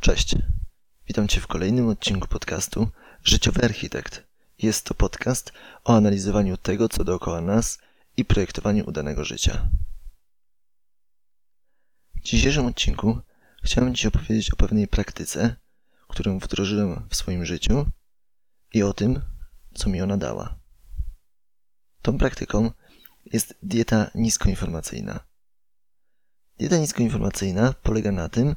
[0.00, 0.34] Cześć.
[1.06, 2.88] Witam Cię w kolejnym odcinku podcastu
[3.24, 4.26] Życiowy Architekt.
[4.58, 5.52] Jest to podcast
[5.84, 7.78] o analizowaniu tego, co dookoła nas
[8.16, 9.70] i projektowaniu udanego życia.
[12.14, 13.20] W dzisiejszym odcinku
[13.62, 15.56] chciałem Ci opowiedzieć o pewnej praktyce,
[16.08, 17.86] którą wdrożyłem w swoim życiu
[18.74, 19.22] i o tym,
[19.74, 20.58] co mi ona dała.
[22.02, 22.70] Tą praktyką
[23.24, 25.20] jest dieta niskoinformacyjna.
[26.58, 28.56] Dieta niskoinformacyjna polega na tym,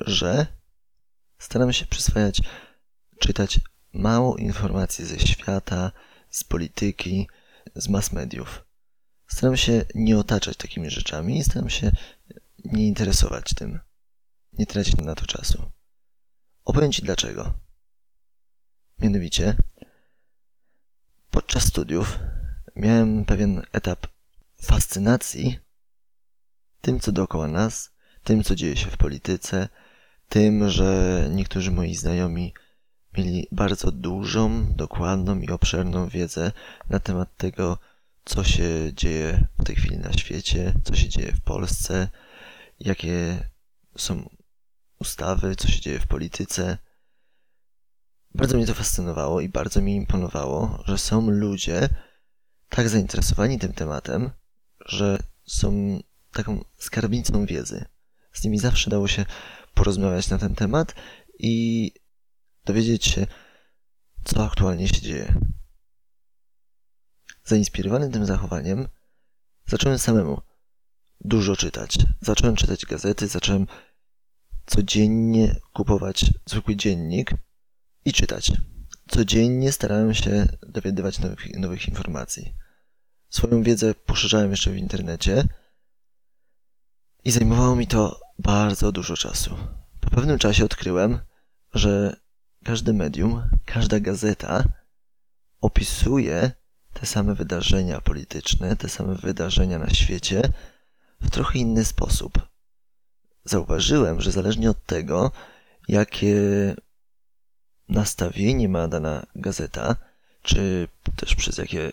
[0.00, 0.61] że
[1.42, 2.40] staram się przyswajać,
[3.18, 3.60] czytać
[3.92, 5.92] mało informacji ze świata,
[6.30, 7.28] z polityki,
[7.74, 8.64] z mass mediów.
[9.26, 11.92] Staram się nie otaczać takimi rzeczami i staram się
[12.64, 13.80] nie interesować tym.
[14.52, 15.70] Nie tracić na to czasu.
[16.64, 17.52] Opowiem Ci dlaczego.
[18.98, 19.56] Mianowicie,
[21.30, 22.18] podczas studiów
[22.76, 24.06] miałem pewien etap
[24.62, 25.58] fascynacji
[26.80, 27.90] tym, co dookoła nas,
[28.24, 29.68] tym, co dzieje się w polityce,
[30.32, 32.54] tym, że niektórzy moi znajomi
[33.16, 36.52] mieli bardzo dużą, dokładną i obszerną wiedzę
[36.90, 37.78] na temat tego,
[38.24, 42.08] co się dzieje w tej chwili na świecie, co się dzieje w Polsce,
[42.80, 43.48] jakie
[43.96, 44.28] są
[44.98, 46.78] ustawy, co się dzieje w polityce.
[48.34, 51.88] Bardzo mnie to fascynowało i bardzo mi imponowało, że są ludzie
[52.68, 54.30] tak zainteresowani tym tematem,
[54.86, 56.00] że są
[56.32, 57.84] taką skarbnicą wiedzy.
[58.32, 59.24] Z nimi zawsze dało się
[59.74, 60.94] porozmawiać na ten temat
[61.38, 61.92] i
[62.64, 63.26] dowiedzieć się,
[64.24, 65.34] co aktualnie się dzieje.
[67.44, 68.88] Zainspirowany tym zachowaniem,
[69.66, 70.40] zacząłem samemu
[71.20, 71.98] dużo czytać.
[72.20, 73.66] Zacząłem czytać gazety, zacząłem
[74.66, 77.34] codziennie kupować zwykły dziennik
[78.04, 78.52] i czytać.
[79.08, 82.54] Codziennie starałem się dowiadywać nowych, nowych informacji.
[83.28, 85.44] Swoją wiedzę poszerzałem jeszcze w internecie
[87.24, 89.56] i zajmowało mi to bardzo dużo czasu.
[90.00, 91.18] Po pewnym czasie odkryłem,
[91.74, 92.16] że
[92.64, 94.64] każde medium, każda gazeta
[95.60, 96.50] opisuje
[96.92, 100.42] te same wydarzenia polityczne, te same wydarzenia na świecie
[101.20, 102.48] w trochę inny sposób.
[103.44, 105.30] Zauważyłem, że zależnie od tego,
[105.88, 106.36] jakie
[107.88, 109.96] nastawienie ma dana gazeta,
[110.42, 111.90] czy też przez jakie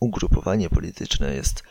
[0.00, 1.62] ugrupowanie polityczne jest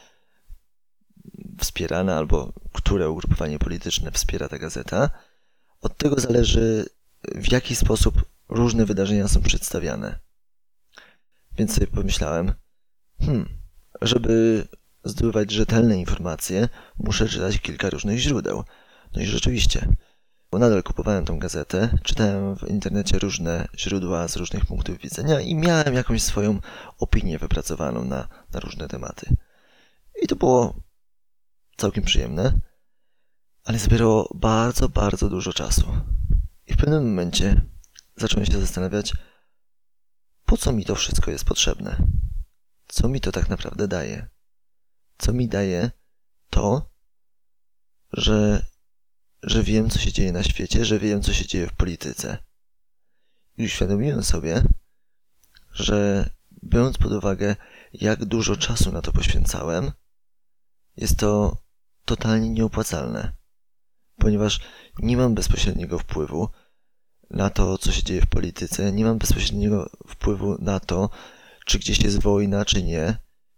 [1.59, 5.09] wspierana, albo które ugrupowanie polityczne wspiera ta gazeta,
[5.81, 6.85] od tego zależy,
[7.35, 10.19] w jaki sposób różne wydarzenia są przedstawiane.
[11.57, 12.53] Więc sobie pomyślałem,
[13.19, 13.49] hmm,
[14.01, 14.67] żeby
[15.03, 18.63] zdobywać rzetelne informacje, muszę czytać kilka różnych źródeł.
[19.15, 19.87] No i rzeczywiście,
[20.51, 25.55] bo nadal kupowałem tą gazetę, czytałem w internecie różne źródła z różnych punktów widzenia i
[25.55, 26.59] miałem jakąś swoją
[26.99, 29.35] opinię wypracowaną na, na różne tematy.
[30.21, 30.75] I to było
[31.77, 32.59] całkiem przyjemne,
[33.63, 35.97] ale zabierało bardzo, bardzo dużo czasu.
[36.67, 37.61] I w pewnym momencie
[38.15, 39.13] zacząłem się zastanawiać,
[40.45, 41.97] po co mi to wszystko jest potrzebne?
[42.87, 44.27] Co mi to tak naprawdę daje?
[45.17, 45.91] Co mi daje
[46.49, 46.91] to,
[48.13, 48.65] że,
[49.43, 52.37] że wiem, co się dzieje na świecie, że wiem, co się dzieje w polityce.
[53.57, 54.63] I uświadomiłem sobie,
[55.73, 56.29] że
[56.63, 57.55] biorąc pod uwagę,
[57.93, 59.91] jak dużo czasu na to poświęcałem,
[60.97, 61.57] jest to
[62.05, 63.33] totalnie nieopłacalne,
[64.17, 64.59] ponieważ
[64.99, 66.49] nie mam bezpośredniego wpływu
[67.29, 71.09] na to, co się dzieje w polityce, nie mam bezpośredniego wpływu na to,
[71.65, 73.17] czy gdzieś jest wojna, czy nie,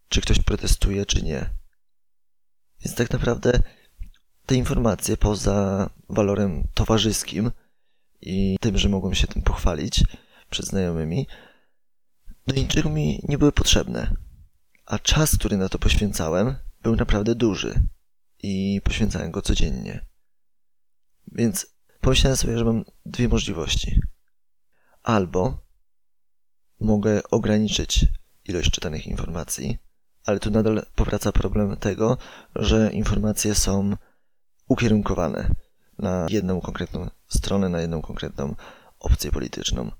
[0.09, 1.49] czy ktoś protestuje, czy nie.
[2.85, 3.61] Więc tak naprawdę
[4.45, 7.51] te informacje poza walorem towarzyskim
[8.21, 10.03] i tym, że mogłem się tym pochwalić
[10.49, 11.27] przed znajomymi,
[12.47, 14.15] do niczego mi nie były potrzebne.
[14.85, 17.87] A czas, który na to poświęcałem, był naprawdę duży
[18.43, 20.05] i poświęcałem go codziennie.
[21.31, 21.67] Więc
[22.01, 23.99] pomyślałem sobie, że mam dwie możliwości.
[25.03, 25.57] Albo
[26.79, 28.05] mogę ograniczyć
[28.45, 29.77] ilość czytanych informacji,
[30.25, 32.17] ale tu nadal powraca problem tego,
[32.55, 33.97] że informacje są
[34.67, 35.49] ukierunkowane
[35.97, 38.55] na jedną konkretną stronę, na jedną konkretną
[38.99, 39.91] opcję polityczną.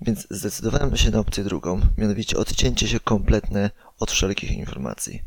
[0.00, 5.22] Więc zdecydowałem się na opcję drugą, mianowicie odcięcie się kompletne od wszelkich informacji.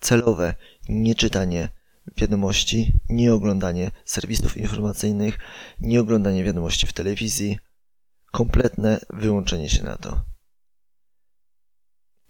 [0.00, 0.54] Celowe
[0.88, 1.68] nieczytanie
[2.16, 5.38] wiadomości, nieoglądanie serwisów informacyjnych,
[5.80, 7.58] nieoglądanie wiadomości w telewizji,
[8.32, 10.24] kompletne wyłączenie się na to.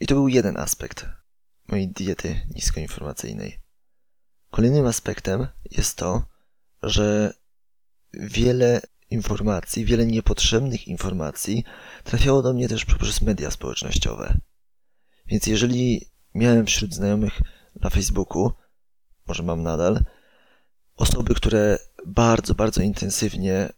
[0.00, 1.06] I to był jeden aspekt
[1.68, 3.60] mojej diety niskoinformacyjnej.
[4.50, 6.24] Kolejnym aspektem jest to,
[6.82, 7.34] że
[8.12, 8.80] wiele
[9.10, 11.64] informacji, wiele niepotrzebnych informacji
[12.04, 14.38] trafiało do mnie też poprzez media społecznościowe.
[15.26, 17.40] Więc jeżeli miałem wśród znajomych
[17.80, 18.52] na Facebooku,
[19.26, 20.04] może mam nadal,
[20.96, 23.68] osoby, które bardzo, bardzo intensywnie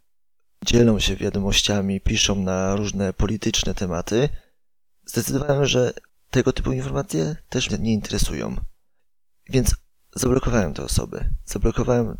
[0.65, 4.29] dzielą się wiadomościami, piszą na różne polityczne tematy,
[5.07, 5.93] zdecydowałem, że
[6.31, 8.57] tego typu informacje też mnie nie interesują.
[9.51, 9.75] Więc
[10.15, 11.31] zablokowałem te osoby.
[11.45, 12.19] Zablokowałem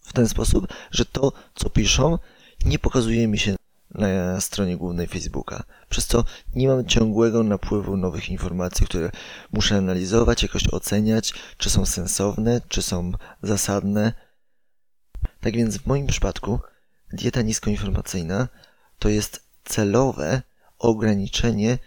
[0.00, 2.18] w ten sposób, że to, co piszą,
[2.64, 3.56] nie pokazuje mi się
[3.98, 5.64] na stronie głównej Facebooka.
[5.88, 9.10] Przez co nie mam ciągłego napływu nowych informacji, które
[9.52, 13.12] muszę analizować, jakoś oceniać, czy są sensowne, czy są
[13.42, 14.12] zasadne.
[15.40, 16.60] Tak więc w moim przypadku
[17.12, 18.48] dieta niskoinformacyjna
[18.98, 20.42] to jest celowe
[20.78, 21.78] ograniczenie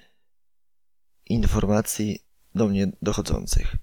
[1.25, 2.23] informacji
[2.55, 3.75] do mnie dochodzących.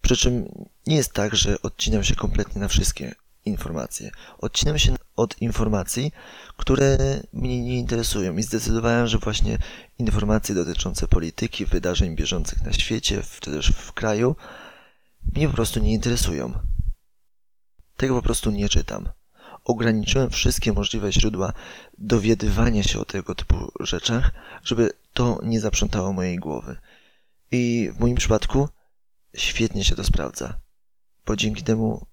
[0.00, 0.48] Przy czym
[0.86, 3.14] nie jest tak, że odcinam się kompletnie na wszystkie
[3.44, 4.10] informacje.
[4.38, 6.12] Odcinam się od informacji,
[6.56, 6.98] które
[7.32, 9.58] mnie nie interesują i zdecydowałem, że właśnie
[9.98, 14.36] informacje dotyczące polityki, wydarzeń bieżących na świecie, czy też w kraju,
[15.36, 16.52] mnie po prostu nie interesują.
[17.96, 19.08] Tego po prostu nie czytam.
[19.64, 21.52] Ograniczyłem wszystkie możliwe źródła
[21.98, 24.30] dowiadywania się o tego typu rzeczach,
[24.64, 26.76] żeby to nie zaprzątało mojej głowy.
[27.52, 28.68] I w moim przypadku
[29.36, 30.54] świetnie się to sprawdza,
[31.26, 32.06] bo dzięki temu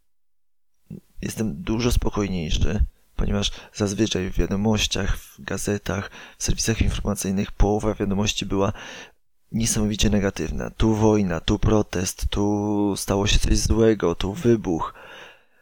[1.21, 2.83] jestem dużo spokojniejszy,
[3.15, 8.73] ponieważ zazwyczaj w wiadomościach, w gazetach, w serwisach informacyjnych połowa wiadomości była
[9.51, 10.69] niesamowicie negatywna.
[10.69, 14.93] Tu wojna, tu protest, tu stało się coś złego, tu wybuch.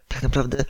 [0.07, 0.65] Tak naprawdę,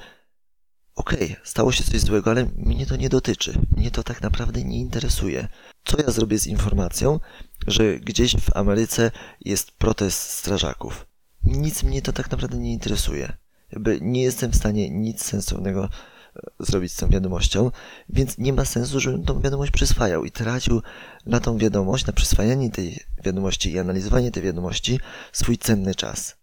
[0.95, 3.59] okej, okay, stało się coś złego, ale mnie to nie dotyczy.
[3.77, 5.47] Mnie to tak naprawdę nie interesuje.
[5.85, 7.19] Co ja zrobię z informacją,
[7.67, 9.11] że gdzieś w Ameryce
[9.41, 11.05] jest protest strażaków?
[11.43, 13.37] Nic mnie to tak naprawdę nie interesuje.
[13.71, 15.89] Jakby nie jestem w stanie nic sensownego
[16.35, 17.71] e, zrobić z tą wiadomością,
[18.09, 20.81] więc nie ma sensu, żebym tą wiadomość przyswajał i tracił
[21.25, 24.99] na tą wiadomość, na przyswajanie tej wiadomości i analizowanie tej wiadomości
[25.31, 26.35] swój cenny czas.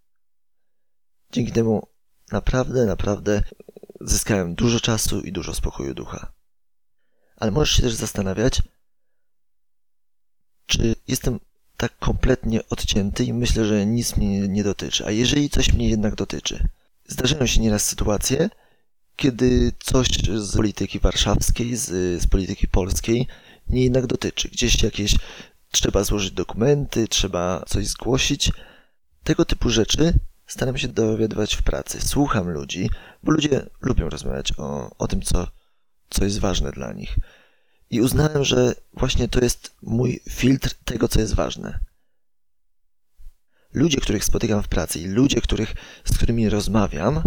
[1.33, 1.87] Dzięki temu
[2.33, 3.43] naprawdę, naprawdę
[4.01, 6.33] zyskałem dużo czasu i dużo spokoju ducha.
[7.37, 8.63] Ale możesz się też zastanawiać,
[10.67, 11.41] czy jestem
[11.77, 15.07] tak kompletnie odcięty i myślę, że nic mnie nie dotyczy.
[15.07, 16.69] A jeżeli coś mnie jednak dotyczy,
[17.13, 18.51] Zdarzają się nieraz sytuacje,
[19.17, 21.89] kiedy coś z polityki warszawskiej, z,
[22.23, 23.27] z polityki polskiej
[23.69, 24.49] nie jednak dotyczy.
[24.49, 25.17] Gdzieś jakieś
[25.71, 28.53] trzeba złożyć dokumenty, trzeba coś zgłosić.
[29.25, 30.15] Tego typu rzeczy
[30.47, 32.01] staram się dowiadywać w pracy.
[32.01, 32.91] Słucham ludzi,
[33.23, 35.47] bo ludzie lubią rozmawiać o, o tym, co,
[36.11, 37.17] co jest ważne dla nich.
[37.91, 41.92] I uznałem, że właśnie to jest mój filtr tego, co jest ważne
[43.73, 45.75] ludzie, których spotykam w pracy i ludzie, których,
[46.05, 47.23] z którymi rozmawiam,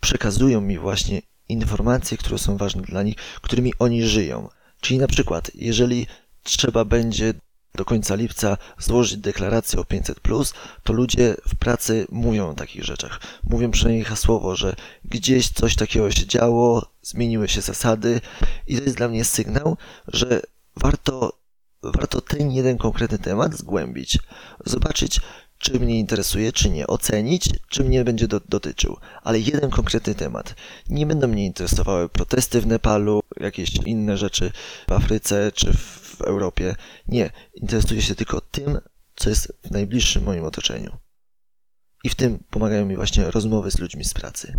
[0.00, 4.48] przekazują mi właśnie informacje, które są ważne dla nich, którymi oni żyją.
[4.80, 6.06] Czyli na przykład, jeżeli
[6.42, 7.34] trzeba będzie
[7.74, 10.20] do końca lipca złożyć deklarację o 500,
[10.82, 13.20] to ludzie w pracy mówią o takich rzeczach.
[13.44, 18.20] Mówią przynajmniej hasłowo, że gdzieś coś takiego się działo, zmieniły się zasady,
[18.66, 19.76] i to jest dla mnie sygnał,
[20.08, 20.40] że
[20.76, 21.38] warto,
[21.82, 24.18] warto ten jeden konkretny temat zgłębić,
[24.64, 25.20] zobaczyć,
[25.64, 28.96] czy mnie interesuje, czy nie, ocenić, czy mnie będzie do, dotyczył.
[29.22, 30.54] Ale jeden konkretny temat.
[30.88, 34.52] Nie będą mnie interesowały protesty w Nepalu, jakieś inne rzeczy
[34.88, 36.76] w Afryce czy w Europie.
[37.08, 38.78] Nie, interesuję się tylko tym,
[39.16, 40.96] co jest w najbliższym moim otoczeniu.
[42.04, 44.58] I w tym pomagają mi właśnie rozmowy z ludźmi z pracy.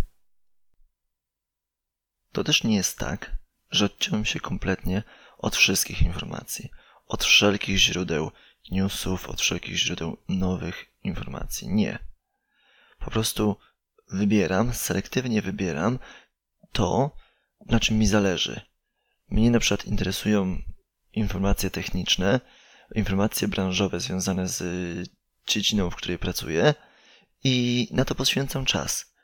[2.32, 3.36] To też nie jest tak,
[3.70, 5.02] że odciąłem się kompletnie
[5.38, 6.70] od wszystkich informacji,
[7.06, 8.30] od wszelkich źródeł
[8.70, 11.68] newsów, od wszelkich źródeł nowych informacji.
[11.68, 11.98] Nie.
[12.98, 13.56] Po prostu
[14.08, 15.98] wybieram, selektywnie wybieram
[16.72, 17.10] to,
[17.66, 18.60] na czym mi zależy.
[19.28, 20.58] Mnie na przykład interesują
[21.12, 22.40] informacje techniczne,
[22.94, 24.62] informacje branżowe związane z
[25.46, 26.74] dziedziną, w której pracuję
[27.44, 29.14] i na to poświęcam czas.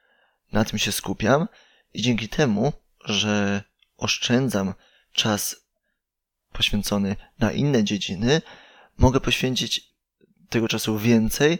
[0.53, 1.49] Na tym się skupiam
[1.95, 2.73] i dzięki temu,
[3.05, 3.63] że
[3.97, 4.75] oszczędzam
[5.13, 5.57] czas
[6.53, 8.43] poświęcony na inne dziedziny,
[9.03, 9.95] mogę poświęcić
[10.49, 11.59] tego czasu więcej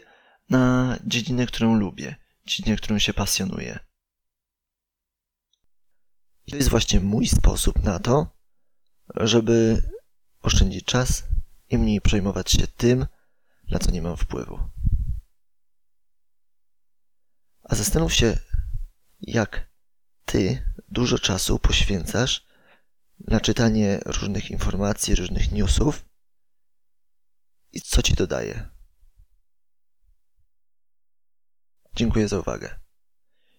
[0.49, 3.79] na dziedzinę, którą lubię, dziedzinę, którą się pasjonuję.
[6.47, 8.37] I to jest właśnie mój sposób na to,
[9.15, 9.83] żeby
[10.41, 11.23] oszczędzić czas
[11.69, 13.05] i mniej przejmować się tym,
[13.69, 14.59] na co nie mam wpływu.
[17.63, 18.37] A zastanów się,
[19.21, 19.69] jak
[20.25, 22.47] ty dużo czasu poświęcasz
[23.19, 26.12] na czytanie różnych informacji, różnych newsów
[27.73, 28.69] i co ci to daje.
[31.95, 32.79] Dziękuję za uwagę.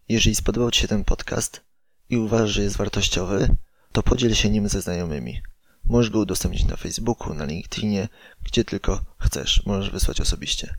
[0.09, 1.65] Jeżeli spodobał Ci się ten podcast
[2.09, 3.57] i uważasz, że jest wartościowy,
[3.93, 5.43] to podziel się nim ze znajomymi.
[5.85, 8.09] Możesz go udostępnić na Facebooku, na LinkedInie,
[8.43, 9.67] gdzie tylko chcesz.
[9.67, 10.77] Możesz wysłać osobiście.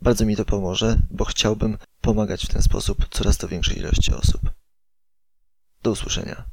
[0.00, 4.50] Bardzo mi to pomoże, bo chciałbym pomagać w ten sposób coraz to większej ilości osób.
[5.82, 6.50] Do usłyszenia.